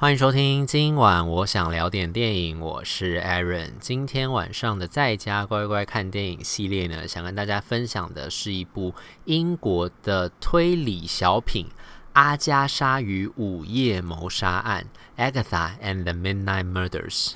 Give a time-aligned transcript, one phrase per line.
[0.00, 3.72] 欢迎收听，今晚我想聊点电影，我是 Aaron。
[3.80, 11.66] 今天晚上的在家乖乖看电影系列呢，想跟大家分享的是一部英国的推理小品
[12.12, 14.86] 《阿加莎与午夜谋杀案》
[15.32, 17.32] （Agatha and the Midnight Murders）。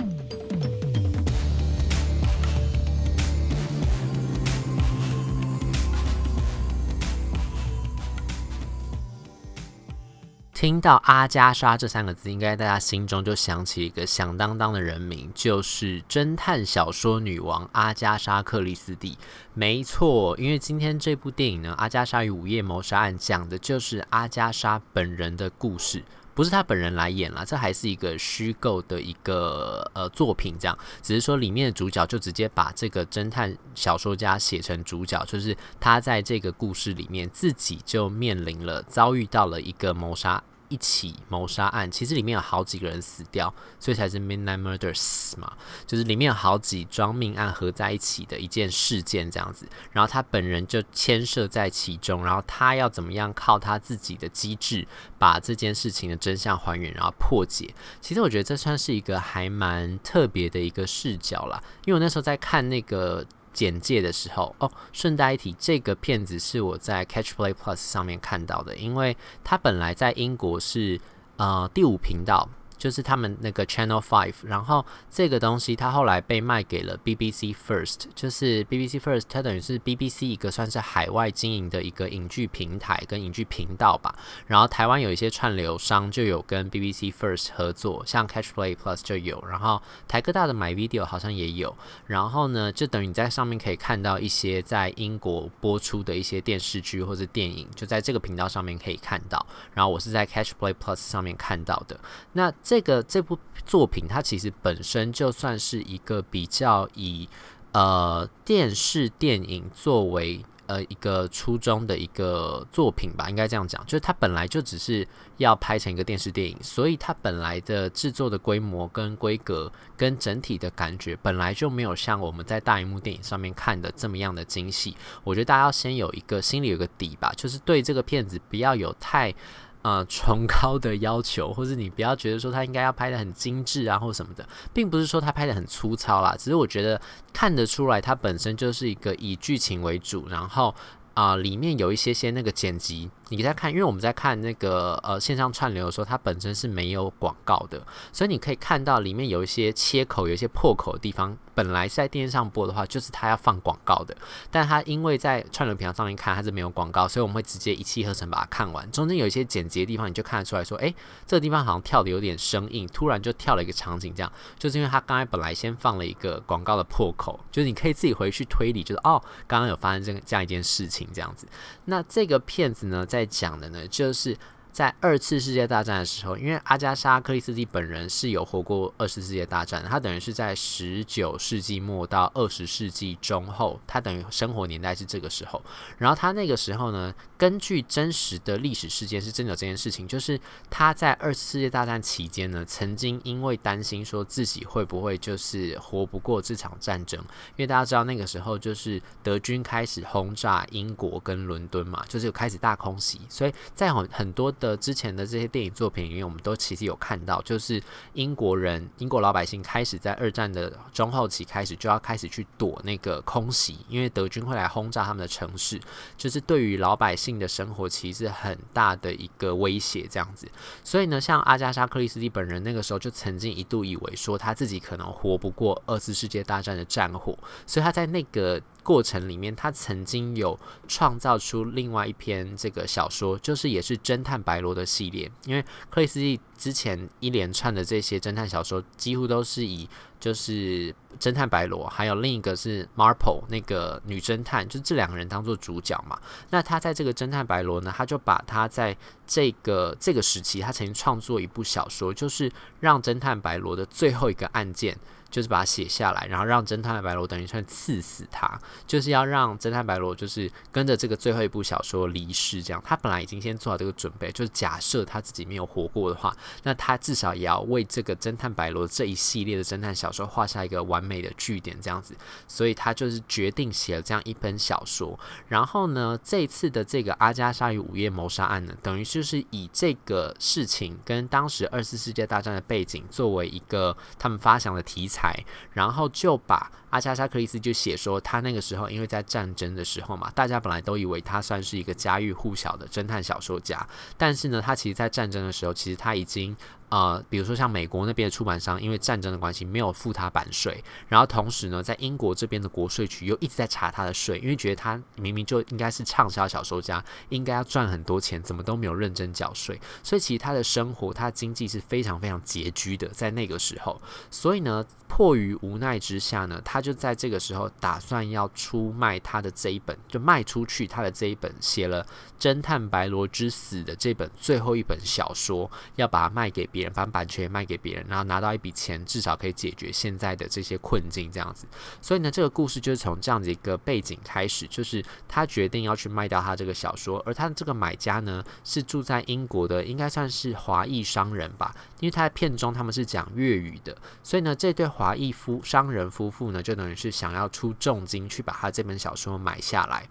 [10.63, 19.19] 听到阿加莎这三个字，应该大家心中就想起一个响当当的人名，就是侦探小说女王阿加莎·克里斯蒂。
[19.55, 40.41] 没错，因为今天这部电影呢，《阿加莎与午夜谋杀案》讲的就是阿加莎本人的故事，不是她本人来演了，这还是一个虚构的一个呃作品，这样，只是说里面的主角就直接把这个侦探小说家写成主角，就是他在这个故事里面自己就面临了遭遇到了一个谋杀。
[40.73, 45.53] 一起谋杀案，其实里面有好几个人死掉，所以才是 Midnight Murders 嘛，
[45.87, 49.69] 就是里面有好几桩命案合在一起的一件事件这样子。
[49.91, 57.75] 然后他本人就牵涉在其中，然后他要怎么样靠他自己的机智把这件事情的真相还原，然后破解。
[58.01, 63.27] 其实我觉得这算是一个还蛮特别的一个视角啦，因为我那时候在看那个。
[63.53, 71.01] 简介的时候哦，顺带一提，这个片子是我在 Catch Play Plus 上面看到的，因为它本来在英国是
[71.37, 72.49] 呃第五频道。
[72.83, 84.13] 就是他们那个 Channel Five，然后这个东西它后来被卖给了 BBC First，就是 BBC First，它等于是 BBC 一个算是海外经营的一个影剧平台跟影剧频道吧。
[84.49, 91.73] 然后台湾有一些串流商就有跟 BBC First 合作，像 Catch Play Plus 就有，然后台科大的 My Video 好像也有。
[92.09, 99.47] 然后呢，就等于你在上面可以看到一些在英国播出的一些电视剧或者电影，就在这个频道上面可以看到。
[99.73, 102.01] 然后我是在 Catch Play Plus 上面看到的。
[102.33, 107.29] 那这个这部作品，它其实本身就算是一个比较以
[107.73, 124.97] 呃电视电影作为呃一个初衷的一个作品吧，应该这样讲，就是它本来就只是要拍成一个电视电影，所以它本来的制作的规模跟规格跟整体的感觉本来就没有像我们在大荧幕电影上面看的这么样的精细。
[125.25, 129.35] 我觉得大家要先有一个心里有个底吧，就是对这个片子不要有太。
[129.83, 137.01] 呃，崇高的要求，或是你不要觉得说他应该要拍的很精致啊，或什么的，并不是说他拍的很粗糙啦，只是我觉得
[137.33, 140.75] 看得出来，它本身就是一个以剧情为主，然后。
[141.15, 151.37] 啊、里面有一些些那个剪辑，你在看，因为我们在看那个呃线上串流的时候，它本身是没有广告的，所以你可以看到里面有一些切口、有一些破口的地方。
[151.55, 154.17] 本来在电视上播的话，就是它要放广告的，
[154.51, 158.91] 但它因为在串流平台上面看它是没有广告，所以我们会直接一气呵成把它看完。
[158.91, 160.95] 中间有一些剪辑的地方，你就看得出来说，诶，
[161.27, 171.07] 这个地方好像跳的有点生硬，突然就跳了一个场景，这样就是因为它刚才本来先放了一个广告的破口，就是你可以自己回去推理，就是哦，刚刚有发生这个这样一件事情。
[171.13, 171.47] 这样子，
[171.85, 174.37] 那这个片子呢，在讲的呢，就是。
[174.73, 185.63] 在二次世界大战的时候，因为阿加莎·克里斯蒂本人是有活过二次世界大战，他等于是在十九世纪末到二十世纪中后，他等于生活年代是这个时候。
[185.99, 190.41] 然后他那个时候呢，根据真实的历史事件是真的有这件事情，就是
[190.71, 204.51] 他在二次世界大战期间呢，曾经因为担心说自己会不会就是活不过这场战争，因为大家知道那个时候就是德军开始轰炸英国跟伦敦嘛，就是开始大空袭，所以在很很多。
[204.63, 215.81] 的之前的这些电影作品里面，我们都其实有看到，就是英国人、英国老百姓开始在二战的中后期开始就要开始去躲那个空袭，因为德军会来轰炸他们的城市，
[216.17, 220.47] 就是对于老百姓的生活其实很大的一个威胁，这样子。
[220.85, 227.37] 所以呢，像阿加莎·克里斯蒂本人那个时候就曾经一度以为说他自己可能活不过二次世界大战的战火，
[227.67, 228.63] 所以他在那个。
[228.83, 235.31] 过程里面，他曾经有创造出另外一篇这个小说，就是也是侦探白罗的系列。
[235.45, 239.89] 因为克里斯蒂之前一连串的这些侦探小说，几乎都是以
[240.21, 246.17] 就是侦探白罗，还有另一个是 Marple 那个女侦探，就这两个人当做主角嘛。
[246.51, 248.97] 那他在这个侦探白罗呢，他就把他在
[249.27, 252.49] 这个这个时期，他曾经创作一部小说，就是
[252.79, 254.97] 让侦探白罗的最后一个案件。
[255.33, 262.63] 就是把它写下来，然后让侦探白罗等于算刺死他，就是要让侦探白罗就是跟着这个最后一部小说离世。
[262.63, 272.15] 这样，他本来已经先做好这个准备，就是假设他自己没有活过的话，那他至少也要为这个侦探白罗这一系列的侦探小说画下一个完美的句点，这样子，
[272.47, 275.19] 所以他就是决定写了这样一本小说。
[275.49, 293.87] 然后呢，这次的这个阿加莎与午夜谋杀案呢，等于就是以这个事情跟当时二次世界大战的背景作为一个他们发想的题材，然后就把阿加莎·克里斯就写说，他那个时候因为在战争的时候嘛，大家本来都以为他算是一个家喻户晓的侦探小说家，
[294.17, 296.57] 但是呢，他其实在战争的时候，其实他已经。
[296.93, 313.99] 呃，比如说像美国那边的出版商，因为战争的关系没有付他版税，然后同时呢，在英国这边的国税局又一直在查他的税，因为觉得他明明就应该是畅销小说家，应该要赚很多钱，怎么都没有认真缴税，所以其实他的生活，他的经济是非常非常拮据的，在那个时候，
[314.31, 322.05] 所以呢，迫于无奈之下呢，他就在这个时候打算要出卖他的这一本，就卖出去他的这一本写了
[322.39, 326.93] 《侦探白罗之死》的这本最后一本小说，要把它卖给别人。
[326.93, 331.67] 把版权卖给别人，然后拿到一笔钱，至少可以解决现在的这些困境，这样子。
[332.03, 350.07] 所以呢，这个故事就是从这样子一个背景开始，就是他决定要去卖掉他这个小说，而他的这个买家呢，是住在英国的，应该算是华裔商人吧，因为他在片中他们是讲粤语的，所以呢，这对华裔夫商人夫妇呢，就等于是想要出重金去把他这本小说买下来。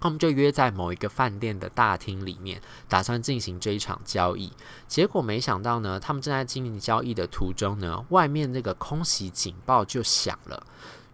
[0.00, 4.52] 他们就约在某一个饭店的大厅里面，打算进行这一场交易。
[4.86, 10.66] 结果没想到呢，他们正在进行交易的途中呢，外面那个空袭警报就响了。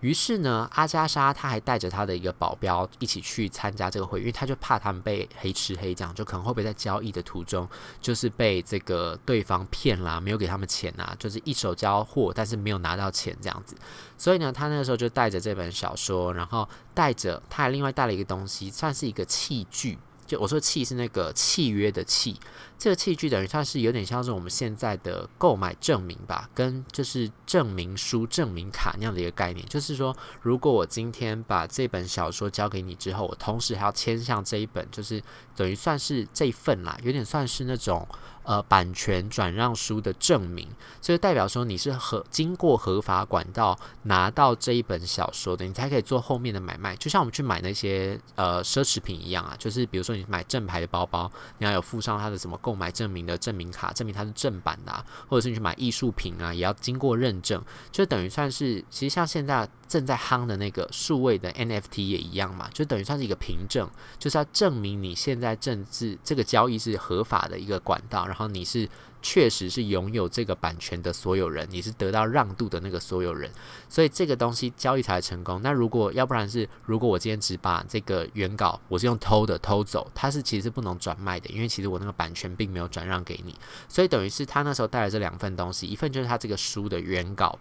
[0.04, 7.66] 于是呢，阿加莎她还带着她的一个保镖一起去参加这个会，因为她就怕他们被黑吃黑，这样就可能会不会在交易的途中
[8.02, 13.74] 就是被这个对方骗啦，没有给他们钱啊，就是一手交货，但是没有拿到钱这样子。
[14.18, 19.98] 所以呢，他那个时候就带着这本小说，然后带着他还另外带了一个东西，算是一个器具。
[20.26, 22.34] 就我说器是那个契约的契，
[22.78, 29.64] 这个器具等于它是有点像是我们现在的购买证明吧，跟就是证明书、证明卡那样的一个概念。
[29.66, 35.22] 就是说，如果我今天把这本小说交给你之后，我同时还要签上这一本，就是
[35.56, 38.06] 等于算是这一份啦，有点算是那种。
[38.46, 40.68] 呃，版权转让书的证明，
[41.00, 46.94] 就是代表说你是合经过合法管道拿到这一本小说的，你才可以做后面的买卖。
[46.96, 57.62] 就像我们去买那些呃奢侈品一样啊，就是比如说你买正牌的包包，你要有附上它的什么购买证明的证明卡，证明它是正版的，或者是你去买艺术品啊，也要经过认证，
[57.92, 59.68] 就等于算是其实像现在。
[59.86, 63.88] 正在夯的那个数位的 NFT 也一样嘛，就等于算是一个凭证，
[64.18, 68.88] 就是要证明你现在政治这个交易是合法的一个管道，然后你是
[69.24, 73.50] 确实是拥有这个版权的所有人，你是得到让渡的那个所有人，
[73.88, 75.58] 所以这个东西交易才成功。
[75.62, 83.56] 那如果要不然是，如果我今天只把这个原稿我是用偷的偷走，它是其实是不能转卖的，因为其实我那个版权并没有转让给你，
[83.88, 87.58] 所以等于是他那时候带来这两份东西，一份就是他这个书的原稿。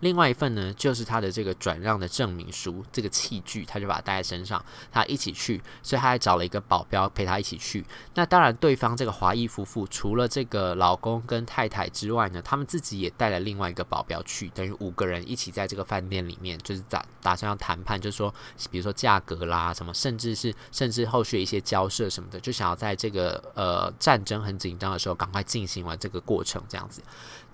[0.00, 4.62] 另外一份呢，就是他的这个转让的证明书，这个器具，他就把它带在身上，
[4.92, 7.84] 他一起去，所以他还找了一个保镖陪他一起去。
[8.14, 18.34] 那当然，对方这个华裔夫妇除了这个老公跟太太之外呢，他们自己也带了另外一个保镖去，等于五个人一起在这个饭店里面，就是打打算要谈判，就是说，
[18.70, 27.02] 比如说价格啦什么，甚至是甚至后续一些交涉什么的，就想要在这个呃战争很紧张的时候，赶快进行完这个过程，这样子。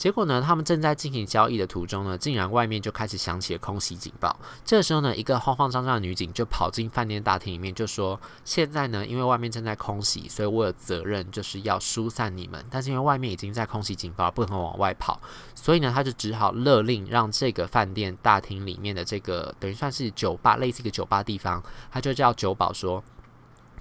[0.00, 4.34] 结果呢，他们正在进行交易的途中呢，竟然外面就开始响起了空袭警报。
[4.64, 12.64] 这个时候呢，一个慌慌张张的女警就跑进饭店大厅里面，就说：“现在呢，因为外面正在空袭，所以我有责任就是要疏散你们。
[12.70, 15.20] 但是因为外面已经在空袭警报，不能往外跑，
[15.54, 23.04] 所以呢，他就只好勒令让这个饭店大厅里面的这个等于算是酒吧，类似一个酒吧地方，他就叫酒保说：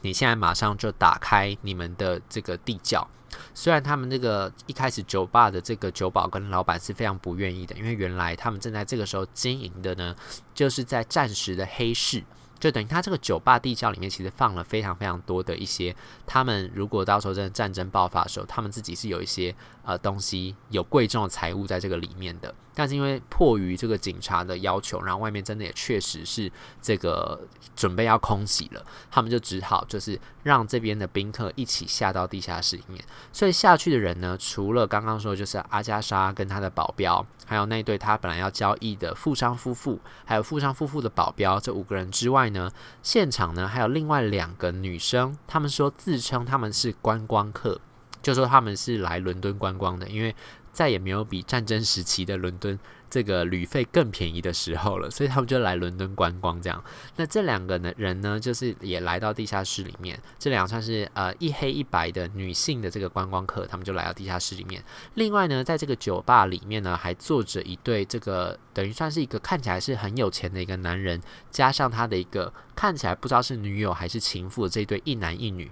[0.02, 3.08] 你现在马上就打开你们的这个地窖。”
[3.54, 10.16] 虽然他们那个一开始酒吧的这个酒保跟老板是非常不愿意的，因为原来他们正在这个时候经营的呢，
[10.54, 12.24] 就是在暂时的黑市，
[12.60, 22.54] 就等于他这个酒吧地窖里面其实放了非常非常多的一些，他们如果到时候真的战争爆发的时候，他们自己是有一些呃东西有贵重的财物在这个里面的。
[22.76, 26.50] 但是因为迫于这个警察的要求，然后外面真的也确实是
[26.82, 27.38] 这个
[27.76, 33.04] 准备要空袭了，他们就只好就是让这边的宾客一起下到地下室里面。
[33.34, 47.80] 所以下去的人呢，除了刚刚说就是阿加莎跟他的保镖，还有那对他本来要交易的富商夫妇，还有富商夫妇的保镖这五个人之外呢，现场呢还有另外两个女生，她们说自称他们是观光客，
[48.22, 50.36] 就说他们是来伦敦观光的，因为。
[50.80, 56.62] 再也没有比战争时期的伦敦这个旅费更便宜的时候了，所以他们就来伦敦观光。
[56.62, 56.82] 这样，
[57.18, 60.18] 那这两个呢人呢，就是也来到地下室里面。
[60.38, 64.82] 这两算是呃一黑一白的女性的这个观光客，他们就来到地下室里面。
[65.16, 71.22] 另外呢，在这个酒吧里面呢，还坐着一对这个等于算是一个看起来是很有钱的一个男人，
[71.52, 75.70] 加上他的一个看起来不知道是女友还是情妇的这一对一男一女。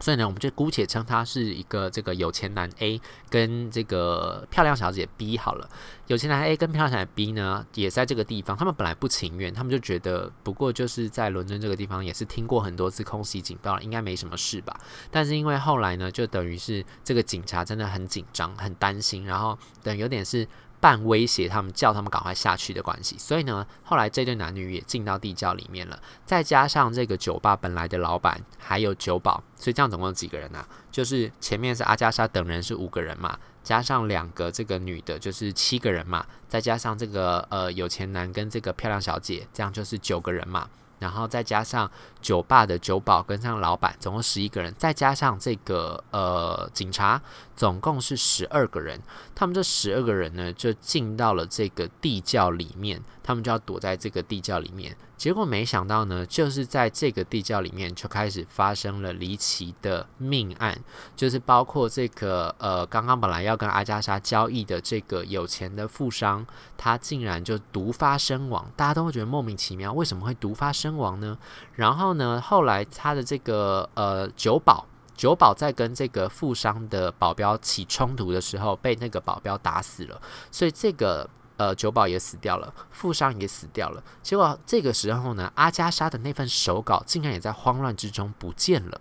[0.00, 5.68] 所以呢，我们就姑且称他是一个这个有钱男 A 跟这个漂亮小姐 B 好了。
[6.06, 8.56] 有钱男 A 跟漂亮小姐 B 呢，也在这个地方。
[8.56, 14.78] 他们本来不情愿，他们就觉得不过就是在伦敦这个地方，也是听过很多次空袭警报，应该没什么事吧。
[15.10, 20.46] 但是因为后来呢，就等于是这个警察真的很紧张、很担心，然后等有点是。
[20.80, 26.00] 半威胁他们，叫他们赶快下去的关系，所以呢，后来这对男女也进到地窖里面了。
[26.24, 30.68] 再加上这个酒吧本来的老板还有酒保，所以这样总共有几个人呢、啊？
[30.90, 40.68] 就是前面是阿加莎等人是五个人嘛，加上两个这个女的，就是七个人嘛，再加上这个呃有钱男跟这个漂亮小姐，这样就是九个人嘛。
[40.98, 41.90] 然后再加上
[42.20, 47.20] 酒吧的酒保跟上老板，总共十一个人，再加上这个呃警察，
[47.56, 49.00] 总共是十二个人。
[49.34, 54.96] 他们这十二个人呢，就进到了这个地窖里面，他们就要躲在这个地窖里面。
[55.18, 60.78] 结果没想到呢，就是在这个地窖里面就开始发生了离奇的命案，
[61.16, 66.46] 就是包括这个呃，刚刚本来要跟阿加莎交易的这个有钱的富商，
[66.76, 71.36] 他竟然就毒发身亡，大家都会觉得莫名其妙，为什么会毒发身亡呢？
[71.74, 80.22] 然后呢，后来他的这个呃酒保，酒保在跟这个富商的保镖起冲突的时候，被那个保镖打死了，
[80.52, 81.28] 所以这个。
[81.58, 84.02] 呃，酒保也死掉了，富商也死掉了。
[84.22, 89.00] 结果这个时候呢，阿加莎的那份手稿竟然也在慌乱之中不见了。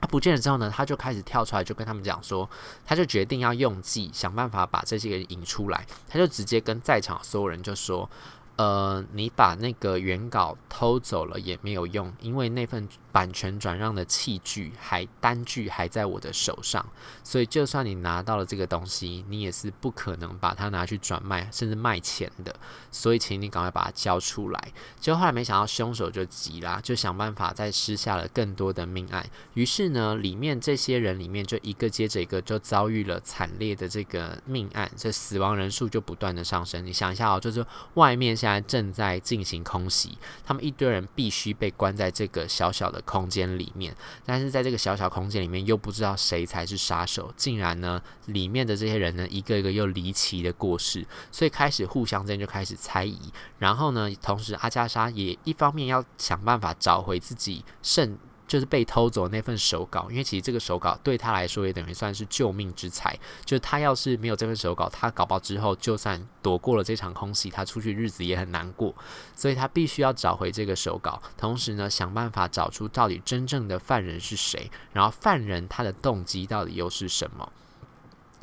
[0.00, 2.50] 他不见了之后呢，他就开始跳出来，就跟他们讲说，
[2.84, 5.86] 他就决定要用计，想办法把这些人引出来。
[6.08, 8.10] 他就直接跟在场所有人就说。
[8.56, 16.86] 呃，你把那个原稿偷走了也没有用，因为那份版权转让的器具还单据还在我的手上，
[17.22, 22.56] 所以就算你拿到了这个东西，你也是不可能把它拿去转卖甚至卖钱的。
[22.90, 24.72] 所以，请你赶快把它交出来。
[24.98, 29.28] 结果后来没想到凶手就急啦，就想办法再施下了更多的命案。
[29.52, 36.86] 于是呢，里面这些人里面就一个接着一个就遭遇了惨烈的这个 命案，这死亡人数就不断的上升。
[36.86, 37.62] 你想一下哦，就是
[37.94, 38.34] 外面。
[38.52, 53.18] 在正在进行空袭，他们一堆人必须被关在这个小小的空间里面，但是在这个小小空间里面又不知道谁才是杀手，竟然呢，里面的这些人呢，一个一个又离奇的过世，所以开始互相之间就开始猜疑，
[53.58, 58.18] 然后呢，同时阿加莎也一方面要想办法找回自己剩。
[58.46, 63.18] 就是被偷走那份手稿，因为其实这个手稿对他来说也等于算是救命之财。
[63.44, 68.94] 就是他要是没有这份手稿，他搞爆之后就算躲过了这场空袭，他出去日子也很难过。
[69.34, 77.52] 所以他必须要找回这个手稿，同时呢，想办法找出到底真正的犯人是谁，然后犯人他的动机到底又是什么。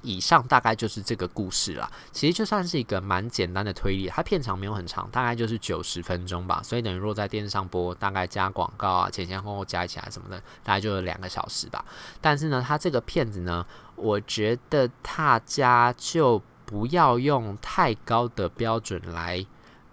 [0.03, 1.91] 以上大概就是这个故事啦。
[2.11, 6.61] 其实就算是一个蛮简单的推理，它片长没有很长，大概就是九十分钟吧。
[6.63, 11.83] 所以等于若在电视上播，大概加广告啊、前前后后加起来什么的，大概就是两个小时吧。
[12.21, 19.45] 但是呢，它这个片子呢，我觉得大家就不要用太高的标准来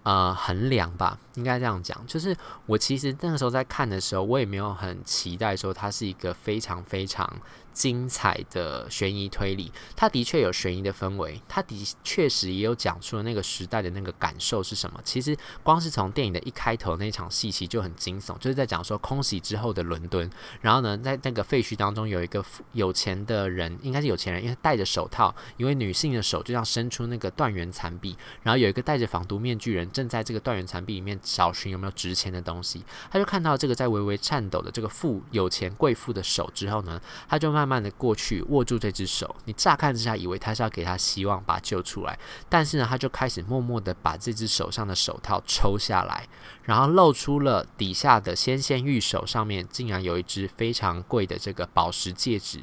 [0.03, 1.17] 呃衡量吧。
[1.35, 7.41] 应该这样讲，就是我其实那个时候在看的时候，我也没有很期待说它是一个非常非常。
[7.73, 14.99] 精彩的悬疑推理，它的确有悬疑的氛围，它的确实也有讲出了那个时代的那个感受是什么。
[15.05, 20.29] 其实光是从电影的一开头那场戏其实就很惊悚，就是在讲说空袭之后的伦敦，
[20.59, 22.43] 然后呢，在那个废墟当中有一个
[22.73, 37.71] 有钱的人，应该是有钱人，因为戴着手套，一位女性的手就像伸出那个断垣残壁，然后有一个戴着防毒面具人正在这个断垣残壁里面找寻有没有值钱的东西，他就看到这个在微微颤抖的这个富有钱贵妇的手之后呢，他就慢。
[37.71, 42.19] 慢的过去握住这只手，你乍看之下以为他是要给他希望，把他救出来，
[42.49, 46.27] 但是呢，他就开始默默的把这只手上的手套抽下来，
[46.63, 52.59] 然后露出了底下的纤纤玉手上面竟然有一只非常贵的这个宝石戒指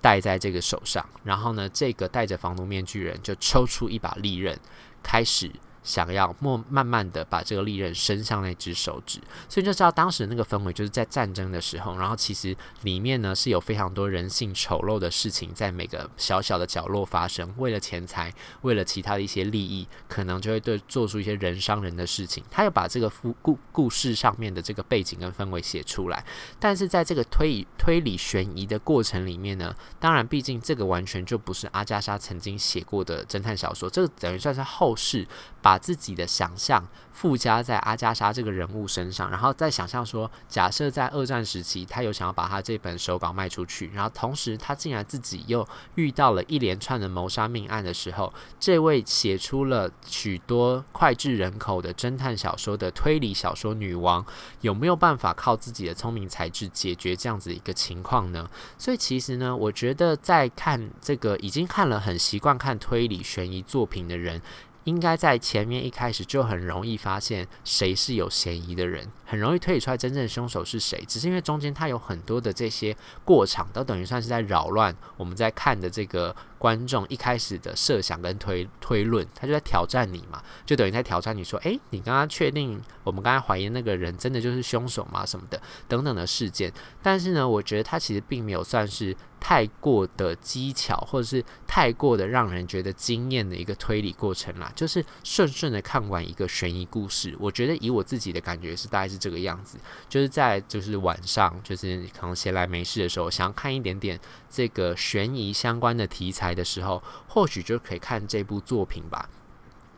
[0.00, 4.58] 戴在这个手上，然后呢，这个戴着防毒面具人就抽出一把利刃，
[5.00, 5.48] 开始
[5.84, 22.42] 想要默慢慢的把这个利刃伸向那只手指，所以就知道当时那个氛围就是在战争的时候，然后其实里面呢是有非常多人性丑陋的事情在每个小小的角落发生，为了钱财，为了其他的一些利益，可能就会对做出一些人伤人的事情。
[22.50, 26.24] 他又把这个故故故事上面的这个背景跟氛围写出来，
[26.58, 35.26] 但是在这个推理推理悬疑的过程里面呢，当然毕竟这个完全就不是阿加莎曾经写过的侦探小说，这个等于算是后世
[35.60, 45.66] 把把自己的想象附加在阿加莎这个人物身上，然后再想象说，假设在二战时期，他有想要把他这本手稿卖出去，然后同时他竟然自己又
[45.96, 54.24] 遇到了一连串的谋杀命案的时候，这位写出了许多脍炙人口的侦探小说的推理小说女王，
[54.60, 58.48] 有没有办法靠自己的聪明才智解决这样子一个情况呢？
[58.78, 64.40] 所以其实呢，我觉得在看这个已经看了很习惯看推理悬疑作品的人。
[64.84, 71.02] 应该在前面一开始就很容易发现谁是有嫌疑的人，很容易推理出来真正凶手是谁。
[71.08, 85.26] 只是因为中间它有很多的这些过场，都等于算是在扰乱我们在看的这个观众一开始的设想跟推推论，他就在挑战你嘛，就等于在挑战你说，诶，你刚刚确定我们刚才怀疑那个人真的就是凶手吗？
[85.26, 86.72] 什么的等等的事件。
[87.02, 89.14] 但是呢，我觉得他其实并没有算是。
[89.40, 97.36] 太过的技巧，或者是太过的让人觉得惊艳的一个推理过程啦，就是顺顺的看完一个悬疑故事。
[97.38, 99.76] 我觉得以我自己的感觉是大概是这个样子，
[100.08, 104.18] 就是在就是晚上，就是可能闲来没事的时候，想要看一点点
[104.48, 109.28] 这个悬疑相关的题材的时候，或许就可以看这部作品吧。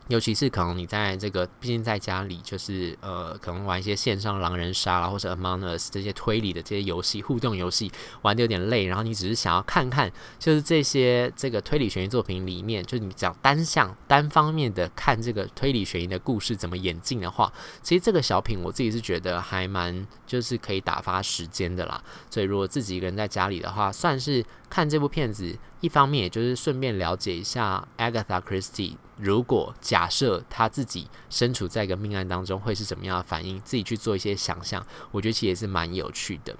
[0.07, 17.51] 尤其是可能你在这个，毕竟在家里，就是呃，可能玩一些线上狼人杀啦，或者 Among Us 这些推理的这些游戏、互动游戏，玩得有点累，然后你只是想要看看，就是这些这个推理悬疑作品里面，就是你只要单向单方面的看这个推理悬疑的故事怎么演进的话，
[17.83, 22.01] 其实这个小品我自己是觉得还蛮就是可以打发时间的啦。
[22.29, 28.95] 所以如果自己一个人在家里的话，算是看这部片子，一方面也就是顺便了解一下 Agatha Christie。
[29.19, 33.59] 如果假设他自己身处在一个命案当中，会是怎么样的反应？
[33.61, 36.55] 自己去做一些想象，我觉得其实也是蛮有趣的。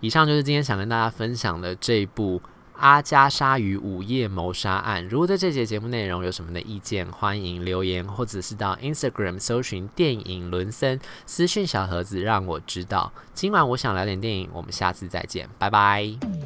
[0.00, 2.38] 以上就是今天想跟大家分享的这一部
[2.76, 5.02] 《阿加莎与午夜谋杀案》。
[5.08, 13.10] 如果对这节节目内容有什么的意见，欢迎留言，或者是到 Instagram 搜寻电影伦森私讯小盒子让我知道。
[13.32, 16.45] 今晚我想聊点电影，我们下次再见，拜拜。